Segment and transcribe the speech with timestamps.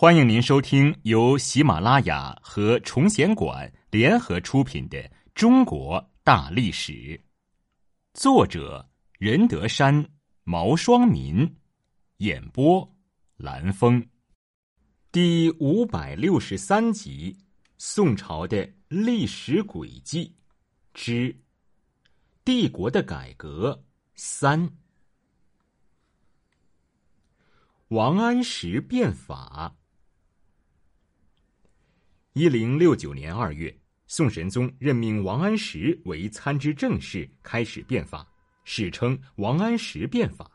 [0.00, 4.96] 欢迎您收听由喜马拉雅和崇贤馆联合出品的
[5.34, 6.92] 《中国大历史》，
[8.14, 8.88] 作者
[9.18, 10.08] 任德山、
[10.44, 11.52] 毛双民，
[12.18, 12.88] 演播
[13.38, 14.08] 蓝峰，
[15.10, 17.36] 第五百六十三集：
[17.76, 20.32] 宋朝的历史轨迹
[20.94, 21.36] 之
[22.44, 23.82] 帝国的改革
[24.14, 24.70] 三，
[27.88, 29.74] 王安石变法。
[32.38, 38.24] 一零六九年二月，宋神宗任命王安石为参知政事，开始变法，
[38.62, 40.48] 史称王安石变法。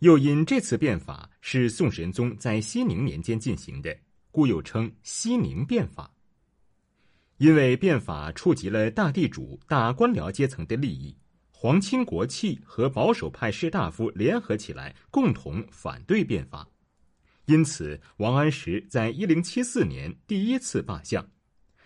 [0.00, 3.96] 又因这次变法是宋神宗在熙宁年间进行的，
[4.30, 6.12] 故又称熙宁变法。
[7.38, 11.16] 因为变法触及了大地主、大官僚阶层的利益，
[11.50, 16.68] 皇亲国戚和保守派士大夫联合起来，共同反对变法。
[17.46, 21.24] 因此，王安石在一零七四年第一次罢相，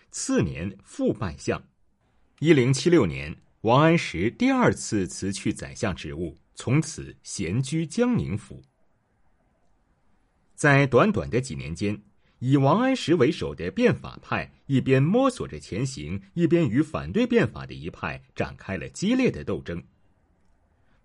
[0.09, 1.63] 次年复拜相。
[2.39, 8.61] 一零七六年，王安石第二次辞去宰相职务，从此闲居江宁府。
[10.55, 12.01] 在短短的几年间，
[12.39, 19.83] 以王安石为首的变法派一边摸索着前行，一边与反对变法的一派展开了激烈的斗争。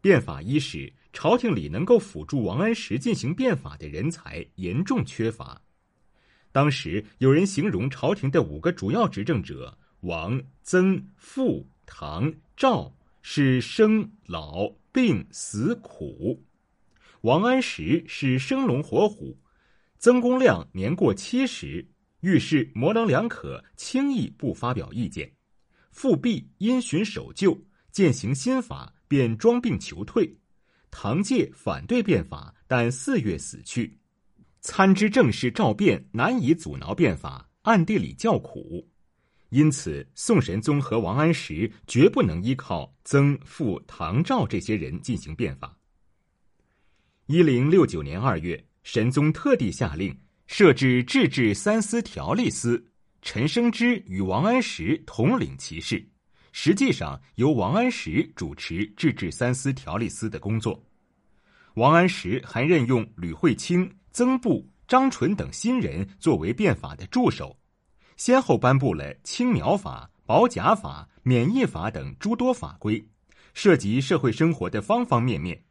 [0.00, 0.92] 变法伊始。
[1.12, 5.58] 朝廷里能够辅助王安石进行变法的人才严重缺乏。
[6.53, 16.44] 当时有人形容朝廷的五个主要执政者王、曾、傅、唐、赵是生老病死苦，
[17.22, 19.34] 王安石是生龙活虎，
[19.98, 21.83] 曾公亮年过七十，
[22.20, 25.27] 遇事模棱两可，轻易不发表意见；
[25.92, 27.58] 傅弼因循守旧，
[27.91, 30.36] 践行新法便装病求退。
[30.90, 33.98] 唐介反对变法，但四月死去。
[34.60, 38.88] 参知政事赵变难以阻挠变法，暗地里叫苦。
[39.50, 45.78] 因此，宋神宗和王安石绝不能依靠曾、傅、唐、赵这些人进行变法。
[47.26, 50.16] 一零六九年二月，神宗特地下令
[50.47, 52.84] 设置制治三司条例司，
[53.22, 56.04] 陈升之与王安石统领其事。
[56.59, 60.83] 实际上由王安石主持制治三司条例司的工作，
[61.75, 67.55] 王安石还任用吕惠卿、曾布、张纯等新人作为变法的助手，
[68.17, 73.06] 先后颁布了青苗法、保甲法、免役法等诸多法规，
[73.53, 75.62] 涉及社会生活的方方面面。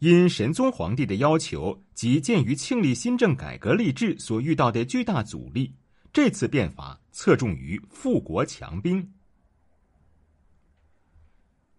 [0.00, 5.72] 因神宗皇帝的要求及鉴于庆历新政改革立志所遇到的巨大阻力，
[6.12, 9.08] 这次变法侧重于富国强兵。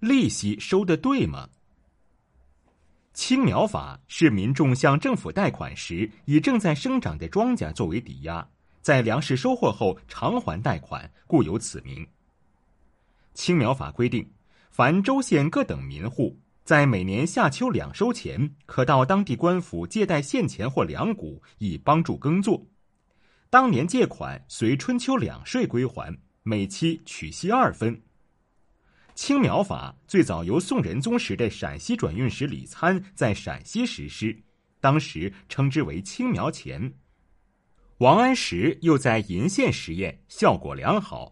[0.04, 1.48] 利息收的对吗？
[3.14, 8.46] 青苗法是民众向政府贷款时，以正在生长的庄稼作为抵押，
[8.82, 12.06] 在粮食收获后偿还贷款，故有此名。
[13.34, 14.30] 青苗法规定，
[14.72, 22.62] 凡州县各等民户，在每年夏秋两收前，可到当地官府借贷现钱或粮谷，以帮助耕作。
[23.50, 28.02] 当年借款随春秋两税归还，每期取息二分。
[29.16, 34.36] 青苗法最早由宋仁宗时的陕西转运使李参在陕西实施，
[34.80, 36.92] 当时称之为青苗钱。
[38.00, 41.32] 王安石又在鄞县实验，效果良好。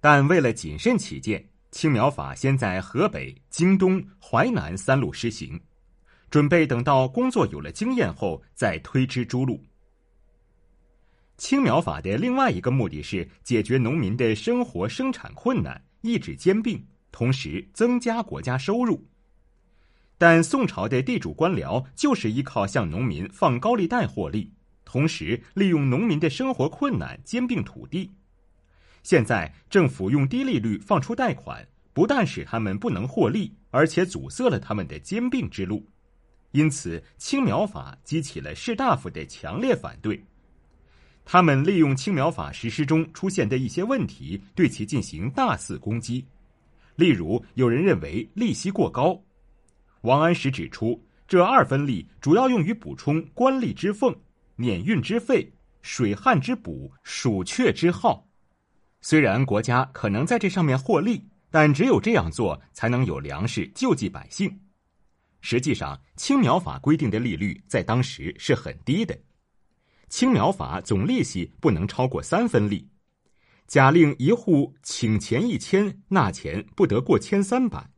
[0.00, 5.60] 但为了谨慎起见，青苗法先在河北、京东、淮南三路施行，
[6.30, 9.60] 准备等到工作有了经验后再推之诸路。
[11.36, 16.82] 青苗法的另外一个目的是解决农民的生活生产困难，抑制兼并。
[17.10, 19.06] 同时增加国家收入，
[20.16, 24.52] 但宋朝的地主官僚就是依靠向农民放高利贷获利，
[24.84, 28.10] 同时利用农民的生活困难兼并土地。
[29.02, 35.86] 现在政府用低利率放出贷款，不但使他们不能获利，而且阻塞了他们的兼并之路。
[36.50, 40.22] 因此，青苗法激起了士大夫的强烈反对。
[41.24, 46.24] 他们利用青苗法实施中出现的一些问题，对其进行大肆攻击。
[46.98, 49.22] 例如，有人认为利息过高，
[50.00, 54.12] 王安石指出，这二分利主要用于补充官吏之俸、
[54.56, 55.48] 碾运之费、
[55.80, 58.26] 水旱之补、鼠雀之耗。
[59.00, 64.58] 虽然国家可能在这上面获利，但只有这样做，才能有粮食救济百姓。
[65.40, 69.16] 实际上，青苗法规定的利率在当时是很低的，
[70.08, 72.90] 青苗法总利息不能超过三分利。
[73.68, 77.90] 假令一户请钱一千，纳钱不得过千三百。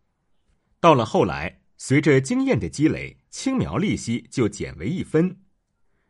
[0.80, 5.38] 到了后来，随着经验的积累，青苗利息就减为一分。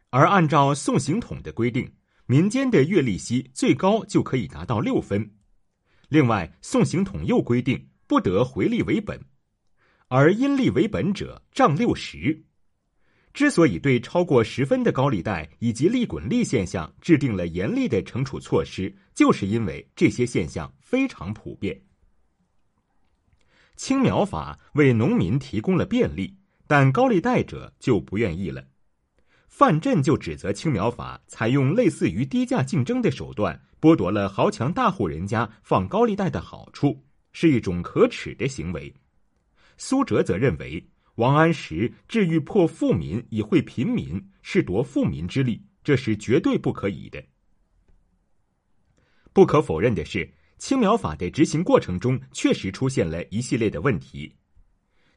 [0.08, 1.92] 而按照宋刑统的规定，
[2.24, 5.30] 民间的月利息最高就可以达到六分。
[6.08, 9.22] 另外，宋刑统又规定不得回利为本，
[10.08, 12.46] 而因利为本者杖六十。
[13.32, 21.80] 之所以对超过十分的高利贷以及利滚利现象制定了严厉的惩处措施，就是因为这些现象非常普遍。
[23.76, 26.36] 青苗法为农民提供了便利，
[26.66, 28.66] 但高利贷者就不愿意了。
[29.48, 38.92] 范振就指责青苗法采用类似于低价竞争的手段，剥夺了豪强大户人家放高利贷的好处，是一种可耻的行为。
[39.76, 40.84] 苏辙则认为。
[41.20, 47.22] 王安石治欲破富民以惠贫民，是夺富民之利，这是绝对不可以的。
[49.34, 54.34] 不可否认的是，青苗法的执行过程中确实出现了一系列的问题，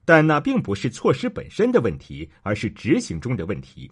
[0.04, 3.90] 但那并不是措施本身的问题，而是执行中的问题，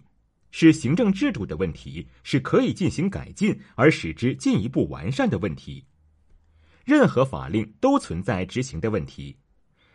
[0.50, 5.82] 是行政制度的问题，是可以进行改进而使之进一步完善的问题。
[6.84, 9.34] 任何法令都存在执行的问题。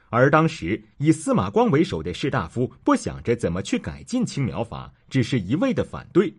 [0.09, 6.33] 而当时以司马光为首的士大夫不想着怎么去改进青苗法，只是一味的反对。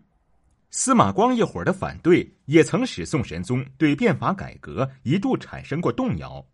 [0.71, 6.45] 司马光一伙的反对，也曾使宋神宗对变法改革一度产生过动摇。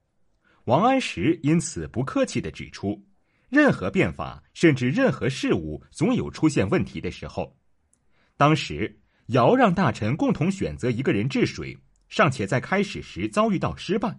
[0.66, 3.02] 王安石因此不客气的指出，
[3.50, 7.56] 任何变法，甚至任何事物，总有出现问题的时候。
[8.38, 11.78] 当时尧让大臣共同选择一个人治水，
[12.10, 14.18] 尚且在开始时遭遇到失败。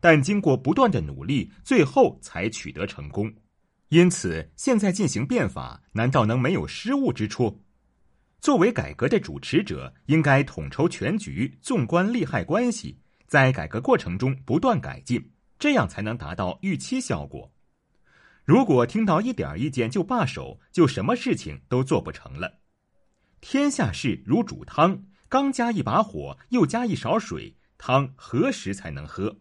[0.00, 3.32] 但经过不断的努力，最后才取得成功。
[3.90, 7.62] 因此，现在进行变法，难道能没有失误之处？
[8.40, 17.52] 作为改革的主持者，应该统筹全局，纵观利害关系，在改革过程中不断改进，这样才能达到预期效果。
[18.44, 22.60] 如果听到一点意见就罢手，就什么事情都做不成了。
[23.40, 29.36] 天下事如煮汤，刚加一把火，又加一勺水，汤何时才能喝？